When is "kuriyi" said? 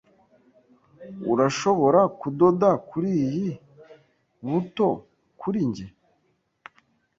2.89-3.47